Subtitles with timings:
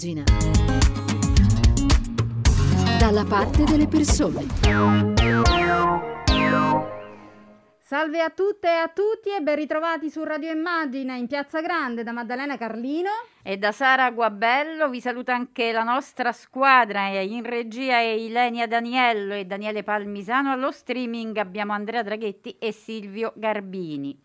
[0.00, 0.24] Immagina.
[2.98, 4.46] Dalla parte delle persone.
[7.78, 12.02] Salve a tutte e a tutti e ben ritrovati su Radio Immagina in Piazza Grande
[12.02, 13.10] da Maddalena Carlino
[13.42, 14.88] e da Sara Guabello.
[14.88, 20.52] Vi saluta anche la nostra squadra in regia è Ilenia Daniello e Daniele Palmisano.
[20.52, 24.18] Allo streaming abbiamo Andrea Draghetti e Silvio Garbini.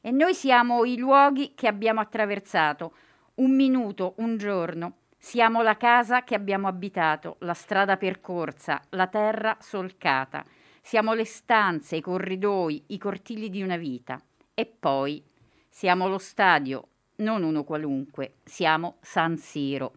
[0.00, 2.92] E noi siamo i luoghi che abbiamo attraversato,
[3.36, 4.98] un minuto, un giorno.
[5.18, 10.44] Siamo la casa che abbiamo abitato, la strada percorsa, la terra solcata.
[10.82, 14.20] Siamo le stanze, i corridoi, i cortili di una vita.
[14.52, 15.24] E poi
[15.68, 19.94] siamo lo stadio, non uno qualunque, siamo San Siro.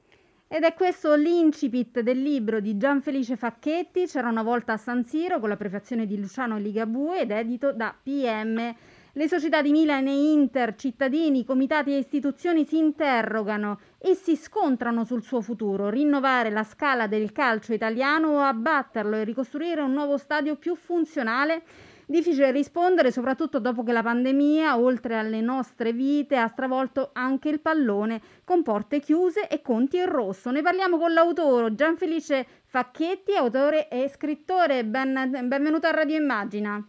[0.47, 5.41] Ed è questo l'incipit del libro di Gianfelice Facchetti, C'era una volta a San Siro,
[5.41, 8.73] con la prefazione di Luciano Ligabue ed edito da PM
[9.17, 15.05] le società di Milan e Inter, cittadini, comitati e istituzioni si interrogano e si scontrano
[15.05, 20.17] sul suo futuro, rinnovare la scala del calcio italiano o abbatterlo e ricostruire un nuovo
[20.17, 21.63] stadio più funzionale?
[22.05, 27.59] Difficile rispondere, soprattutto dopo che la pandemia, oltre alle nostre vite, ha stravolto anche il
[27.59, 30.51] pallone, con porte chiuse e conti in rosso.
[30.51, 34.85] Ne parliamo con l'autore Gianfelice Facchetti, autore e scrittore.
[34.85, 36.87] Ben, benvenuto a Radio Immagina.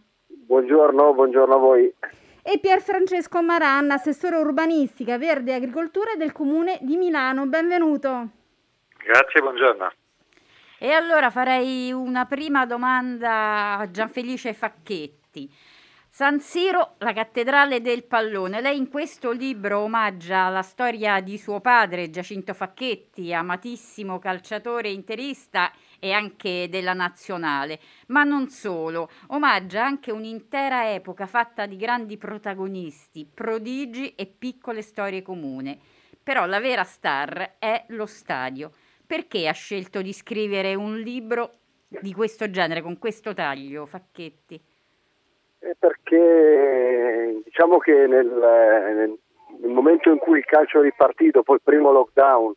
[0.49, 1.93] Buongiorno, buongiorno a voi
[2.41, 7.45] e Pier Francesco Maranna, assessore urbanistica, verde e agricoltura del comune di Milano.
[7.47, 8.29] Benvenuto.
[9.03, 9.91] Grazie, buongiorno.
[10.77, 15.51] E allora farei una prima domanda a Gianfelice Facchetti.
[16.19, 18.59] San Siro, la cattedrale del pallone.
[18.59, 25.71] Lei in questo libro omaggia la storia di suo padre Giacinto Facchetti, amatissimo calciatore interista
[25.97, 33.25] e anche della nazionale, ma non solo, omaggia anche un'intera epoca fatta di grandi protagonisti,
[33.33, 35.79] prodigi e piccole storie comuni.
[36.21, 38.73] Però la vera star è lo stadio.
[39.07, 44.61] Perché ha scelto di scrivere un libro di questo genere, con questo taglio, Facchetti?
[45.77, 49.17] Perché diciamo che nel, nel,
[49.59, 52.53] nel momento in cui il calcio è ripartito, poi il primo lockdown,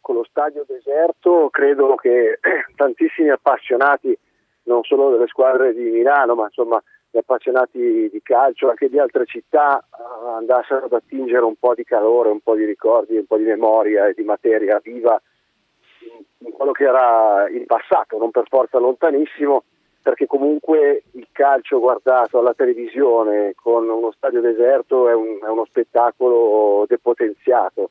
[0.00, 2.38] con lo stadio deserto, credo che
[2.76, 4.16] tantissimi appassionati,
[4.64, 9.26] non solo delle squadre di Milano, ma insomma gli appassionati di calcio anche di altre
[9.26, 13.36] città uh, andassero ad attingere un po' di calore, un po' di ricordi, un po'
[13.36, 15.20] di memoria e di materia viva
[16.38, 19.64] in quello che era il passato, non per forza lontanissimo,
[20.02, 25.64] perché comunque il calcio guardato alla televisione con uno stadio deserto è, un, è uno
[25.64, 27.90] spettacolo depotenziato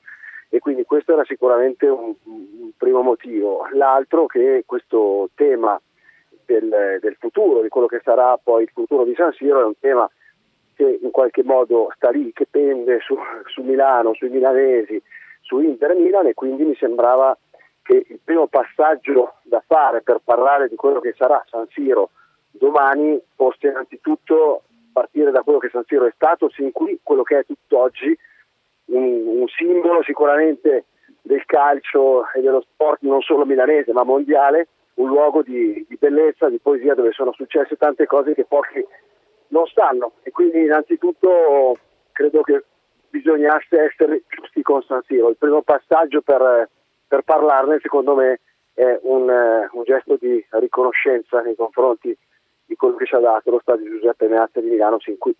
[0.50, 3.66] e quindi questo era sicuramente un, un primo motivo.
[3.72, 5.80] L'altro che questo tema
[6.46, 9.80] del, del, futuro, di quello che sarà poi il futuro di San Siro, è un
[9.80, 10.10] tema
[10.76, 15.02] che in qualche modo sta lì, che pende su, su Milano, sui milanesi,
[15.40, 17.38] su Inter Milan e quindi mi sembrava
[17.92, 22.12] che il primo passaggio da fare per parlare di quello che sarà San Siro
[22.52, 24.64] domani fosse innanzitutto
[24.94, 28.18] partire da quello che San Siro è stato sin qui, quello che è tutt'oggi
[28.86, 30.86] un, un simbolo sicuramente
[31.22, 36.50] del calcio e dello sport non solo milanese ma mondiale, un luogo di, di, bellezza,
[36.50, 38.86] di poesia dove sono successe tante cose che pochi
[39.50, 41.78] non sanno e quindi innanzitutto
[42.14, 42.64] credo che
[43.10, 45.30] bisognasse essere giusti con San Siro.
[45.30, 46.70] Il primo passaggio per,
[47.12, 48.40] per parlarne secondo me
[48.74, 52.18] è un, un, gesto di riconoscenza nei confronti
[52.64, 55.36] di quello che ci ha dato lo stadio Giuseppe Meazza di Milano sin qui.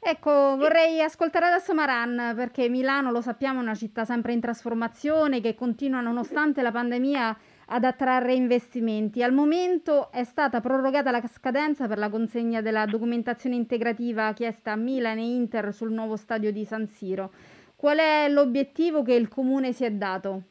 [0.00, 5.40] Ecco, vorrei ascoltare adesso Maran perché Milano, lo sappiamo, è una città sempre in trasformazione
[5.40, 9.22] che continua nonostante la pandemia ad attrarre investimenti.
[9.22, 14.76] Al momento è stata prorogata la scadenza per la consegna della documentazione integrativa chiesta a
[14.76, 17.30] Milan e Inter sul nuovo stadio di San Siro.
[17.76, 20.42] Qual è l'obiettivo che il comune si è dato?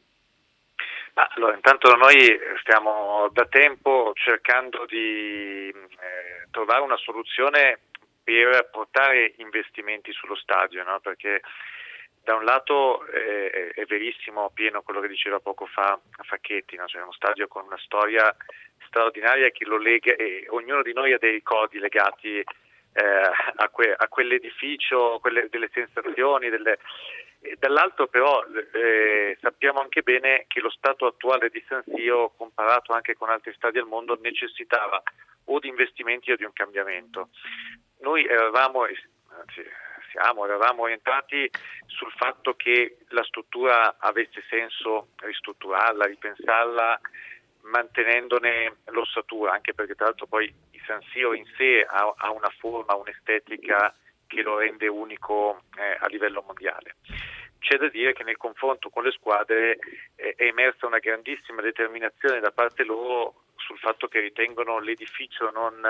[1.34, 7.80] Allora, intanto noi stiamo da tempo cercando di eh, trovare una soluzione
[8.22, 11.00] per portare investimenti sullo stadio, no?
[11.00, 11.40] perché
[12.22, 16.86] da un lato eh, è verissimo pieno quello che diceva poco fa Facchetti, no?
[16.86, 18.32] cioè uno stadio con una storia
[18.86, 22.44] straordinaria che lo lega e ognuno di noi ha dei ricordi legati eh,
[23.56, 26.78] a, que- a, quell'edificio, quelle, delle sensazioni, delle...
[27.58, 33.14] dall'altro però eh, sappiamo anche bene che lo stato attuale di San Siro, comparato anche
[33.14, 35.02] con altri stadi al mondo, necessitava
[35.44, 37.30] o di investimenti o di un cambiamento.
[38.00, 39.64] Noi eravamo, anzi
[40.10, 41.50] siamo, eravamo orientati
[41.86, 47.00] sul fatto che la struttura avesse senso ristrutturarla, ripensarla
[47.62, 50.52] mantenendone l'ossatura, anche perché tra l'altro poi
[50.88, 53.94] San Siro in sé ha, ha una forma, un'estetica
[54.28, 56.96] che lo rende unico eh, a livello mondiale.
[57.58, 59.78] c'è da dire che nel confronto con le squadre
[60.14, 65.84] eh, è emersa una grandissima determinazione da parte loro sul fatto che ritengono l'edificio non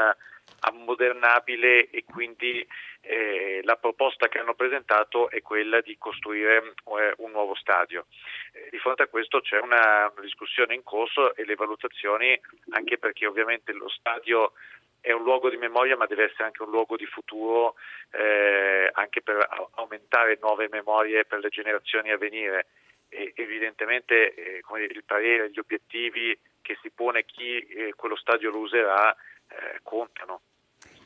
[0.60, 2.66] ammodernabile e quindi
[3.00, 8.06] eh, la proposta che hanno presentato è quella di costruire eh, un nuovo stadio.
[8.52, 12.38] Eh, di fronte a questo c'è una, una discussione in corso e le valutazioni,
[12.70, 14.52] anche perché ovviamente lo stadio
[15.00, 17.74] è un luogo di memoria ma deve essere anche un luogo di futuro
[18.10, 22.66] eh, anche per aumentare nuove memorie per le generazioni a venire
[23.08, 28.58] e evidentemente eh, il parere, gli obiettivi che si pone chi eh, quello stadio lo
[28.58, 30.40] userà eh, contano.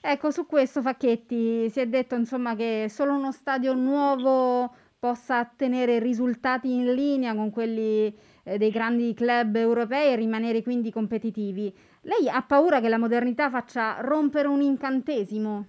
[0.00, 6.00] Ecco, su questo Facchetti si è detto insomma che solo uno stadio nuovo possa ottenere
[6.00, 8.12] risultati in linea con quelli
[8.45, 11.73] eh, dei grandi club europei e rimanere quindi competitivi.
[12.04, 15.66] Lei ha paura che la modernità faccia rompere un incantesimo?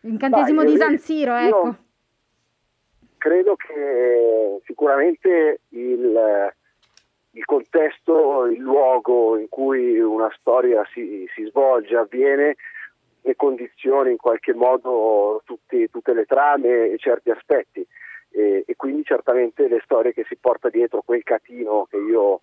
[0.00, 1.76] L'incantesimo di San Siro, ecco.
[3.16, 6.52] Credo che sicuramente il,
[7.30, 12.56] il, contesto, il luogo in cui una storia si, si svolge, avviene,
[13.22, 17.86] ne condizioni in qualche modo tutti, tutte le trame e certi aspetti.
[18.30, 22.40] E, e, quindi certamente le storie che si porta dietro quel catino che io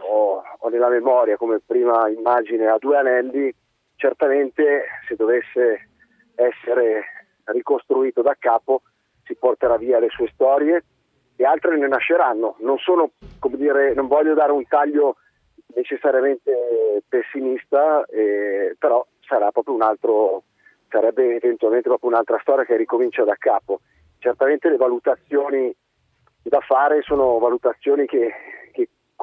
[0.00, 3.52] ho, ho nella memoria come prima immagine a due anelli,
[3.96, 5.88] certamente se dovesse
[6.34, 7.04] essere
[7.44, 8.82] ricostruito da capo
[9.24, 10.84] si porterà via le sue storie
[11.36, 12.56] e altre ne nasceranno.
[12.60, 13.10] Non, sono,
[13.50, 15.16] dire, non voglio dare un taglio
[15.74, 20.44] necessariamente pessimista, eh, però sarà proprio un altro,
[20.88, 23.80] sarebbe eventualmente proprio un'altra storia che ricomincia da capo.
[24.18, 25.74] Certamente le valutazioni
[26.42, 28.55] da fare sono valutazioni che, che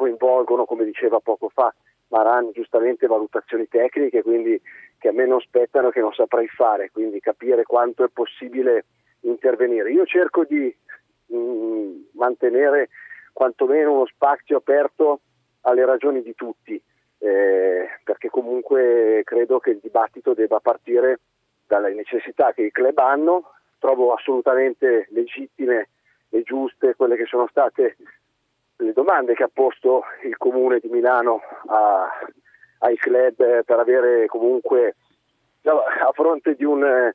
[0.04, 1.74] coinvolgono, come diceva poco fa
[2.10, 4.62] Maran, giustamente valutazioni tecniche, quindi
[5.00, 8.86] che a me non spettano, che non saprei fare, quindi capire quanto è possibile
[9.22, 9.92] intervenire.
[9.92, 10.76] Io cerco di
[11.28, 12.90] mh, mm, mantenere
[13.32, 15.22] quantomeno uno spazio aperto
[15.62, 16.80] alle ragioni di tutti,
[17.20, 21.20] eh, perché comunque credo che il dibattito debba partire
[21.66, 25.90] dalle necessità che i club hanno, trovo assolutamente legittime
[26.30, 27.96] e giuste quelle che sono state
[29.04, 32.08] domande che ha posto il comune di Milano a,
[32.80, 34.96] ai club per avere comunque
[35.64, 37.12] a fronte di, un,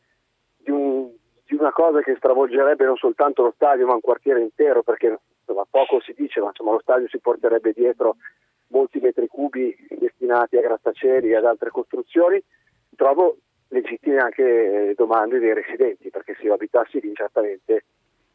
[0.59, 1.11] di, un,
[1.47, 5.67] di, una cosa che stravolgerebbe non soltanto lo stadio ma un quartiere intero perché insomma,
[5.69, 8.17] poco si dice ma insomma, lo stadio si porterebbe dietro
[8.69, 12.43] molti metri cubi destinati a grattacieli e ad altre costruzioni,
[12.97, 13.39] trovo
[13.69, 17.85] legittime anche domande dei residenti, perché se io abitassi lì certamente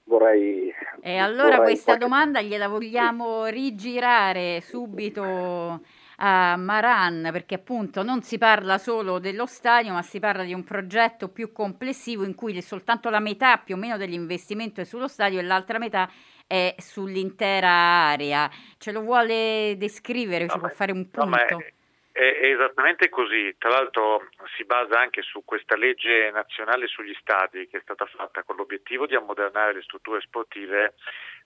[0.05, 0.73] vorrei...
[1.01, 2.03] E allora vorrei questa qualche...
[2.03, 5.81] domanda gliela vogliamo rigirare subito
[6.17, 10.63] a Maran, perché appunto non si parla solo dello stadio, ma si parla di un
[10.63, 15.39] progetto più complessivo in cui soltanto la metà più o meno dell'investimento è sullo stadio
[15.39, 16.09] e l'altra metà
[16.47, 18.49] è sull'intera area.
[18.77, 21.55] Ce lo vuole descrivere, no, ci può fare un punto?
[21.55, 21.63] No,
[22.13, 23.55] è, esattamente così.
[23.57, 28.43] Tra l'altro si basa anche su questa legge nazionale sugli stadi che è stata fatta
[28.43, 30.93] con l'obiettivo di ammodernare le strutture sportive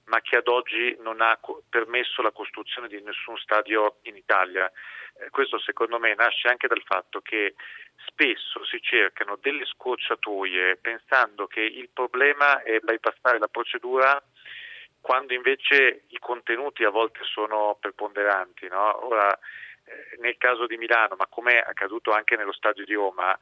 [0.05, 1.37] ma che ad oggi non ha
[1.69, 4.71] permesso la costruzione di nessun stadio in Italia.
[5.19, 7.55] Eh, questo secondo me nasce anche dal fatto che
[8.05, 14.21] spesso si cercano delle scorciatoie pensando che il problema è bypassare la procedura
[15.01, 18.67] quando invece i contenuti a volte sono preponderanti.
[18.67, 19.05] No?
[19.05, 19.37] Ora,
[20.19, 23.37] nel caso di Milano, ma come è accaduto anche nello stadio di Roma,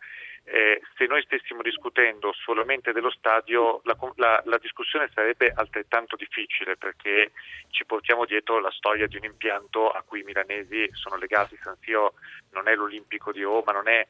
[0.47, 6.77] eh, se noi stessimo discutendo solamente dello stadio, la, la, la, discussione sarebbe altrettanto difficile
[6.77, 7.31] perché
[7.71, 11.57] ci portiamo dietro la storia di un impianto a cui i milanesi sono legati.
[11.57, 12.13] San Siro
[12.51, 14.05] non è l'Olimpico di Roma, è,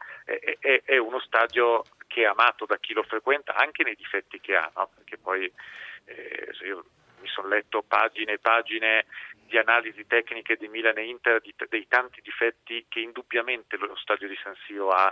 [0.60, 4.58] è, è, uno stadio che è amato da chi lo frequenta anche nei difetti che
[4.58, 4.90] ha, no?
[4.94, 5.50] perché poi
[6.06, 6.84] eh, io
[7.26, 9.06] mi sono letto pagine e pagine
[9.48, 14.28] di analisi tecniche di Milan e Inter di, dei tanti difetti che indubbiamente lo stadio
[14.28, 15.12] di San Siro ha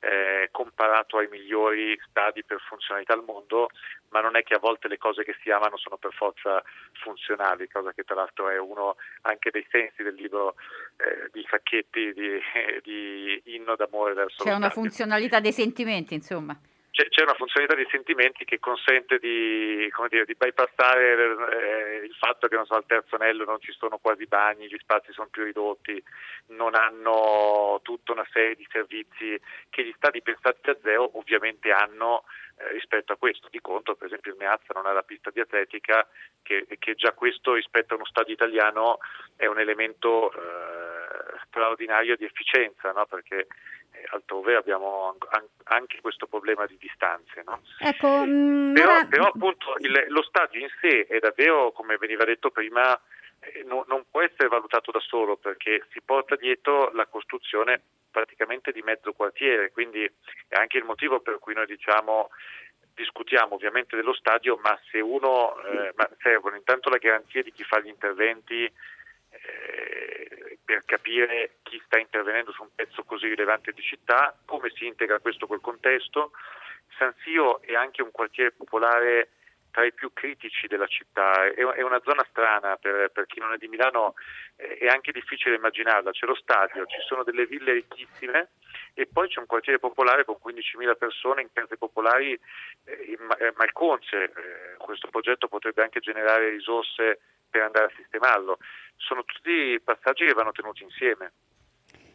[0.00, 3.68] eh, comparato ai migliori stadi per funzionalità al mondo,
[4.08, 6.60] ma non è che a volte le cose che si amano sono per forza
[7.04, 10.56] funzionali, cosa che tra l'altro è uno anche dei sensi del libro
[10.96, 12.40] eh, di Facchetti di,
[12.82, 14.82] di Inno d'amore verso C'è una stadio.
[14.82, 16.58] funzionalità dei sentimenti, insomma
[16.92, 22.60] c'è, una funzionalità di sentimenti che consente di, dire, di bypassare eh, il fatto che
[22.64, 26.02] so, al terzo anello non ci sono quasi bagni, gli spazi sono più ridotti,
[26.48, 32.24] non hanno tutta una serie di servizi che gli stati pensati a zero ovviamente hanno
[32.58, 33.48] eh, rispetto a questo.
[33.50, 36.06] Di contro, per esempio, il Meazza non ha la pista di atletica,
[36.42, 38.98] che, che già questo rispetto a uno stadio italiano
[39.36, 43.06] è un elemento eh, straordinario di efficienza, no?
[43.06, 43.46] perché
[44.10, 45.16] altrove abbiamo
[45.64, 47.42] anche questo problema di distanze.
[47.44, 47.62] No?
[47.78, 49.06] Ecco, mh, però, ora...
[49.06, 52.98] però, appunto il, lo stadio in sé è davvero, come veniva detto prima,
[53.40, 57.80] eh, no, non può essere valutato da solo perché si porta dietro la costruzione
[58.10, 62.30] praticamente di mezzo quartiere, quindi è anche il motivo per cui noi diciamo
[62.94, 67.64] discutiamo ovviamente dello stadio, ma se uno eh, ma servono intanto la garanzia di chi
[67.64, 70.01] fa gli interventi eh,
[70.64, 75.18] per capire chi sta intervenendo su un pezzo così rilevante di città, come si integra
[75.18, 76.32] questo col contesto.
[76.98, 79.28] San Siro è anche un quartiere popolare
[79.72, 83.56] tra i più critici della città, è, una zona strana per, per, chi non è
[83.56, 84.14] di Milano,
[84.54, 88.50] è anche difficile immaginarla, c'è lo stadio, ci sono delle ville ricchissime
[88.92, 92.38] e poi c'è un quartiere popolare con 15.000 persone in case popolari
[92.84, 93.18] eh,
[93.56, 97.20] malconce, eh, questo progetto potrebbe anche generare risorse
[97.52, 98.58] per andare a sistemarlo,
[98.96, 101.32] sono tutti passaggi che vanno tenuti insieme.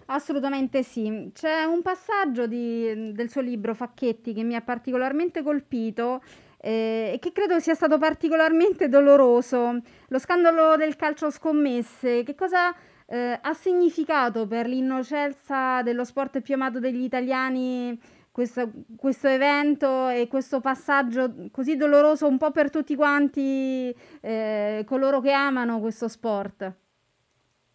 [0.07, 1.31] Assolutamente sì.
[1.33, 6.23] C'è un passaggio di, del suo libro Facchetti che mi ha particolarmente colpito
[6.59, 9.79] eh, e che credo sia stato particolarmente doloroso.
[10.07, 12.73] Lo scandalo del calcio scommesse, che cosa
[13.05, 17.99] eh, ha significato per l'innocenza dello sport più amato degli italiani
[18.37, 23.91] questo, questo, evento e questo passaggio così doloroso un po' per tutti quanti
[24.21, 26.71] eh, coloro che amano questo sport?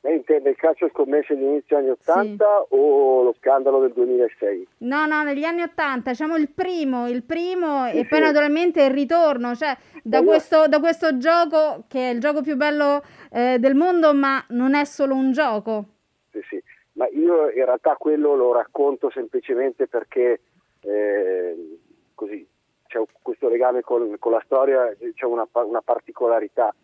[0.02, 2.74] Lei intende il calcio scommesse di inizio anni 80 sì.
[2.76, 4.68] o lo scandalo del 2006?
[4.78, 8.06] No, no, negli anni 80, diciamo il primo, il primo sì, e sì.
[8.06, 10.24] poi naturalmente il ritorno, cioè da, io...
[10.24, 13.02] questo, da, questo, gioco che è il gioco più bello
[13.32, 15.86] eh, del mondo, ma non è solo un gioco.
[16.30, 20.38] Sì, sì, ma io in realtà quello lo racconto semplicemente perché
[20.82, 21.78] eh,
[22.14, 22.46] così
[22.86, 26.74] c'è questo legame con, con la storia, c'è una, una particolarità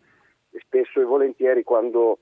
[0.51, 2.17] e spesso e volentieri quando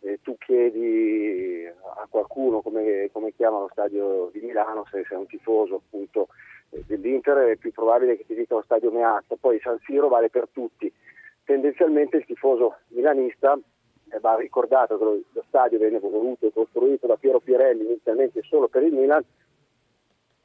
[0.00, 5.26] eh, tu chiedi a qualcuno come, come, chiama lo stadio di Milano, se sei un
[5.26, 6.28] tifoso appunto
[6.70, 10.30] eh, dell'Inter, è più probabile che ti dica lo stadio Meazza, poi San Siro vale
[10.30, 10.92] per tutti.
[11.44, 13.58] Tendenzialmente il tifoso milanista
[14.10, 18.42] eh, va ricordato che lo, lo stadio venne voluto e costruito da Piero Pirelli inizialmente
[18.42, 19.24] solo per il Milan,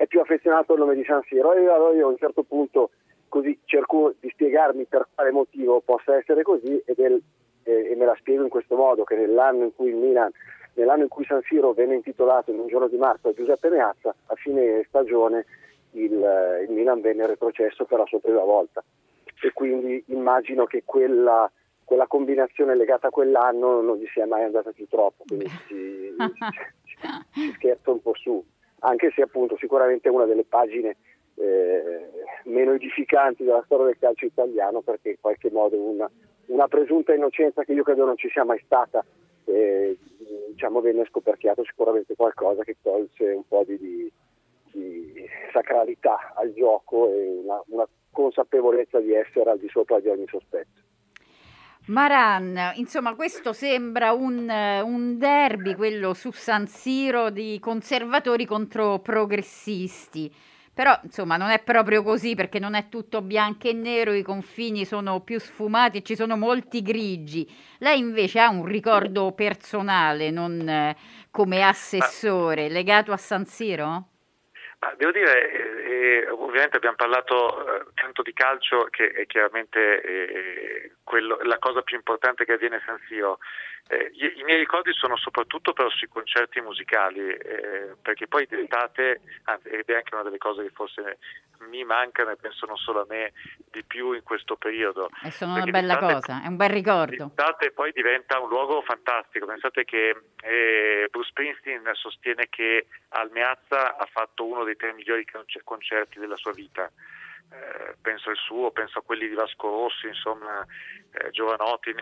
[0.03, 1.53] è più affezionato al nome di San Siro.
[1.53, 2.91] E allora io a un certo punto
[3.29, 7.17] così cerco di spiegarmi per quale motivo possa essere così ed è
[7.63, 10.29] eh, e me la spiego in questo modo, che nell'anno in cui il Milan
[10.75, 14.13] nell'anno in cui San Siro venne intitolato in un giorno di marzo a Giuseppe Meazza,
[14.25, 15.45] a fine stagione
[15.91, 16.11] il,
[16.67, 18.83] il, Milan venne retrocesso per la sua prima volta.
[19.41, 21.49] E quindi immagino che quella,
[21.83, 26.15] quella combinazione legata a quell'anno non gli sia mai andata più troppo, quindi si,
[26.85, 28.43] si, si scherza un po' su,
[28.83, 30.95] anche se appunto sicuramente una delle pagine
[31.35, 32.09] eh,
[32.45, 36.09] meno edificanti della storia del calcio italiano perché in qualche modo una,
[36.47, 39.03] una presunta innocenza che io credo non ci sia mai stata,
[39.45, 39.97] eh,
[40.49, 44.11] diciamo venne scoperchiato sicuramente qualcosa che tolse un po' di, di,
[44.71, 50.27] di sacralità al gioco e una, una consapevolezza di essere al di sopra di ogni
[50.27, 50.81] sospetto.
[51.87, 60.33] Maran, insomma, questo sembra un, un, derby, quello su San Siro di conservatori contro progressisti.
[60.73, 64.85] Però, insomma, non è proprio così perché non è tutto bianco e nero, i confini
[64.85, 67.47] sono più sfumati e ci sono molti grigi.
[67.79, 70.95] Lei invece ha un ricordo personale, non eh,
[71.31, 74.07] come assessore, legato a San Siro?
[74.79, 75.72] Ma devo dire,
[76.03, 81.81] eh, ovviamente abbiamo parlato eh, tanto di calcio che è chiaramente eh, quello, la cosa
[81.81, 83.39] più importante che avviene a San Siro.
[83.87, 89.21] Eh, i, i, miei ricordi sono soprattutto però sui concerti musicali, eh, perché poi d'estate,
[89.43, 91.17] anzi, ed è anche una delle cose che forse
[91.69, 93.33] mi mancano e penso non solo a me
[93.71, 95.09] di più in questo periodo.
[95.23, 97.25] E sono una bella cosa, è un bel ricordo.
[97.25, 103.97] L'estate poi diventa un luogo fantastico, pensate che eh, Bruce Springsteen sostiene che al Meazza
[103.97, 105.25] ha fatto uno dei tre migliori
[105.63, 106.89] concerti della sua vita.
[107.51, 110.65] Eh, penso al suo, penso a quelli di Vasco Rossi, insomma,
[111.11, 111.93] eh, Giovanotti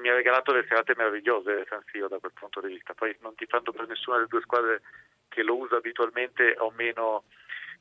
[0.00, 2.94] mi ha regalato delle serate meravigliose San Siro da quel punto di vista.
[2.94, 4.82] Poi non ti fanno per nessuna delle due squadre
[5.28, 7.24] che lo usa abitualmente o meno,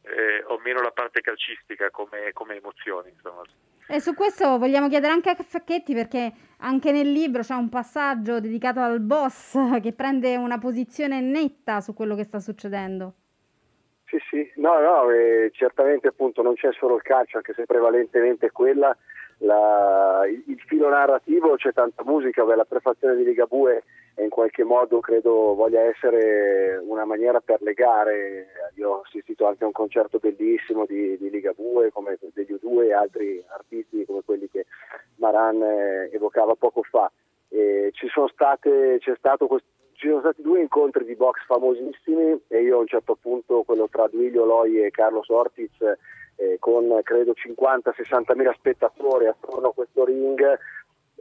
[0.04, 3.10] eh, o meno la parte calcistica come, come emozioni.
[3.10, 3.44] Insomma.
[3.88, 8.40] E su questo vogliamo chiedere anche a Facchetti perché anche nel libro c'è un passaggio
[8.40, 13.14] dedicato al boss che prende una posizione netta su quello che sta succedendo.
[14.06, 18.52] Sì, sì, no, no, eh, certamente appunto non c'è solo il calcio, anche se prevalentemente
[18.52, 18.96] quella
[19.40, 23.84] la, il filo narrativo c'è tanta musica, beh, la prefazione di Ligabue
[24.18, 29.68] in qualche modo credo voglia essere una maniera per legare, io ho assistito anche a
[29.68, 34.66] un concerto bellissimo di, di Ligabue come degli U2 e altri artisti come quelli che
[35.18, 37.10] Maran eh, evocava poco fa.
[38.32, 39.68] State, c'è stato questo
[40.00, 43.90] ci sono stati due incontri di box famosissimi e io a un certo punto, quello
[43.90, 45.72] tra Duilio Loi e Carlo Ortiz,
[46.40, 50.42] eh, con credo 50-60 mila spettatori attorno a questo ring,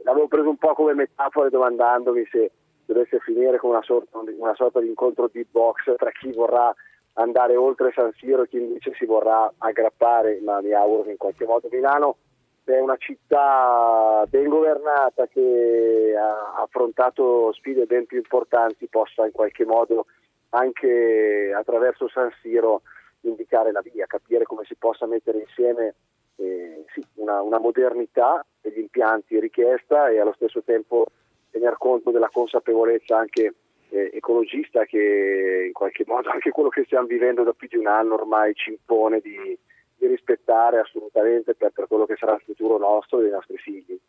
[0.03, 2.51] l'avevo preso un po' come metafora domandandomi se
[2.85, 6.73] dovesse finire con una sorta, una sorta di incontro di box tra chi vorrà
[7.13, 11.17] andare oltre San Siro e chi invece si vorrà aggrappare, ma mi auguro che in
[11.17, 12.15] qualche modo Milano
[12.63, 19.65] è una città ben governata che ha affrontato sfide ben più importanti possa in qualche
[19.65, 20.05] modo
[20.49, 22.83] anche attraverso San Siro
[23.21, 25.95] indicare la via, capire come si possa mettere insieme
[26.37, 31.05] eh, sì, una, una, modernità degli impianti richiesta e allo stesso tempo
[31.51, 33.53] tener conto della consapevolezza anche
[33.89, 37.87] eh, ecologista che in qualche modo anche quello che stiamo vivendo da più di un
[37.87, 39.57] anno ormai ci impone di,
[39.97, 43.99] di rispettare assolutamente per, per, quello che sarà il futuro nostro e dei nostri figli.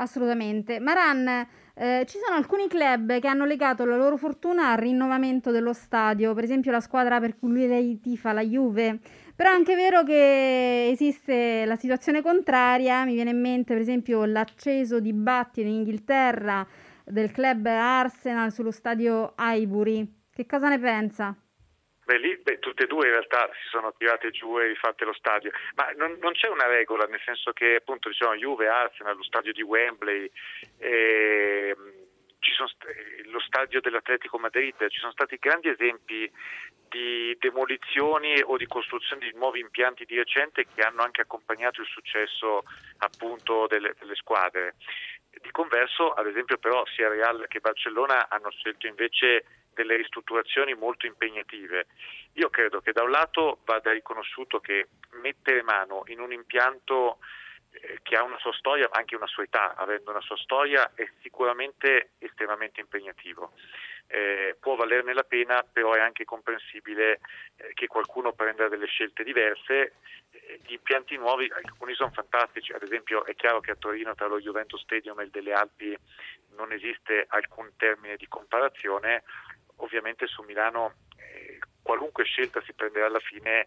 [0.00, 0.80] Assolutamente.
[0.80, 5.74] Maran, eh, ci sono alcuni club che hanno legato la loro fortuna al rinnovamento dello
[5.74, 8.98] stadio, per esempio la squadra per cui lei tifa, la Juve,
[9.36, 14.24] però è anche vero che esiste la situazione contraria, mi viene in mente per esempio
[14.24, 16.66] l'acceso dibattito in Inghilterra
[17.04, 20.20] del club Arsenal sullo stadio Highbury.
[20.32, 21.36] Che cosa ne pensa?
[22.10, 25.12] Beh, lì beh, tutte e due in realtà si sono tirate giù e rifatte lo
[25.12, 29.22] stadio, ma non, non c'è una regola, nel senso che appunto diciamo Juve, Arsenal, lo
[29.22, 30.28] stadio di Wembley,
[30.78, 31.72] eh,
[33.26, 36.28] lo stadio dell'Atletico Madrid, ci sono stati grandi esempi
[36.88, 41.86] di demolizioni o di costruzione di nuovi impianti di recente che hanno anche accompagnato il
[41.86, 42.64] successo
[42.98, 44.74] appunto delle, delle squadre.
[45.30, 51.06] Di converso, ad esempio, però sia Real che Barcellona hanno scelto invece delle ristrutturazioni molto
[51.06, 51.86] impegnative.
[52.34, 54.88] Io credo che da un lato vada riconosciuto che
[55.22, 57.18] mettere mano in un impianto
[57.72, 60.92] eh, che ha una sua storia, ma anche una sua età, avendo una sua storia,
[60.94, 63.52] è sicuramente estremamente impegnativo.
[64.06, 67.20] Eh, può valerne la pena, però è anche comprensibile
[67.56, 69.94] eh, che qualcuno prenda delle scelte diverse.
[70.32, 74.26] Eh, gli impianti nuovi, alcuni sono fantastici, ad esempio è chiaro che a Torino tra
[74.26, 75.96] lo Juventus Stadium e il delle Alpi
[76.56, 79.22] non esiste alcun termine di comparazione,
[79.80, 83.66] ovviamente su Milano eh, qualunque scelta si prenderà alla fine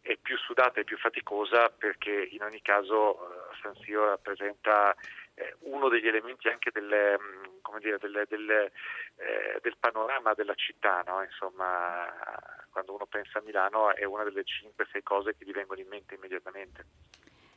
[0.00, 4.94] è più sudata e più faticosa perché in ogni caso eh, San Siro rappresenta
[5.34, 11.02] eh, uno degli elementi anche del, mm, dire, del, del, eh, del panorama della città,
[11.06, 11.22] no?
[11.22, 12.12] insomma
[12.70, 16.14] quando uno pensa a Milano è una delle 5-6 cose che gli vengono in mente
[16.14, 16.84] immediatamente.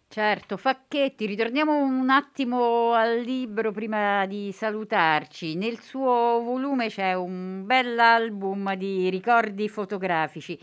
[0.08, 5.56] Certo, Facchetti, ritorniamo un attimo al libro prima di salutarci.
[5.56, 10.58] Nel suo volume c'è un bell'album di ricordi fotografici.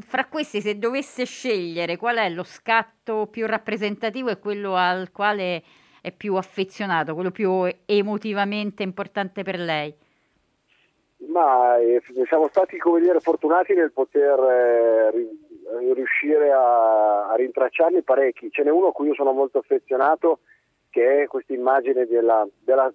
[0.00, 5.62] Fra questi, se dovesse scegliere qual è lo scatto più rappresentativo e quello al quale
[6.00, 9.94] è più affezionato, quello più emotivamente importante per lei?
[11.28, 18.50] Ma eh, siamo stati, come dire, fortunati nel poter eh, riuscire a, a rintracciarne parecchi.
[18.50, 20.40] Ce n'è uno a cui io sono molto affezionato,
[20.90, 22.92] che è questa immagine della, della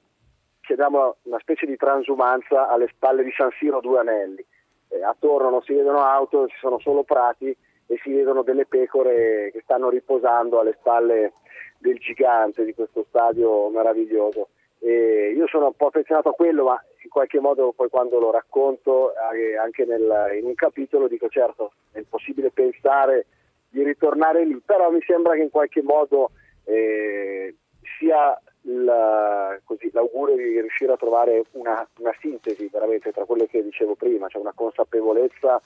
[0.64, 4.44] chiamiamola una specie di transumanza alle spalle di San Siro due anelli.
[4.88, 9.52] Eh, attorno non si vedono auto, ci sono solo prati e si vedono delle pecore
[9.52, 11.34] che stanno riposando alle spalle
[11.78, 14.50] del gigante di questo stadio meraviglioso.
[14.80, 18.32] E io sono un po' affezionato a quello, ma in qualche modo poi quando lo
[18.32, 23.26] racconto eh, anche nel, in un capitolo dico certo è impossibile pensare
[23.70, 26.32] di ritornare lì, però mi sembra che in qualche modo
[26.66, 27.56] eh,
[27.98, 33.64] sia la, così, l'augurio di riuscire a trovare una, una, sintesi veramente tra quello che
[33.64, 35.62] dicevo prima, cioè una consapevolezza,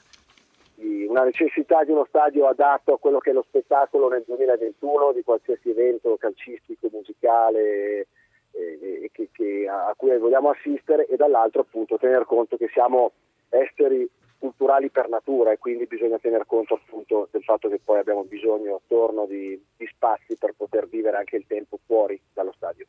[0.75, 5.11] di, una necessità di uno stadio adatto a quello che è lo spettacolo nel 2021
[5.13, 8.07] di qualsiasi evento calcistico, musicale,
[8.51, 13.11] eh, che, che, a cui vogliamo assistere e dall'altro appunto tener conto che siamo
[13.49, 18.23] esseri culturali per natura e quindi bisogna tener conto appunto del fatto che poi abbiamo
[18.23, 22.85] bisogno attorno di, di spazi per poter vivere anche il tempo fuori dallo stadio.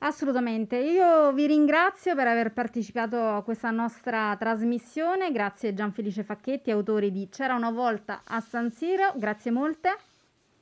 [0.00, 7.10] Assolutamente, io vi ringrazio per aver partecipato a questa nostra trasmissione, grazie Gianfelice Facchetti, autori
[7.10, 9.96] di C'era una volta a San Siro, grazie molte.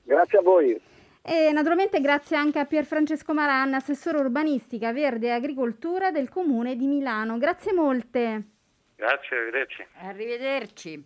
[0.05, 0.81] Grazie a voi.
[1.21, 6.75] E naturalmente grazie anche a Pier Francesco Maran, assessore urbanistica, verde e agricoltura del comune
[6.75, 7.37] di Milano.
[7.37, 8.56] Grazie molte.
[8.97, 9.87] Grazie, arrivederci.
[10.01, 11.05] Arrivederci.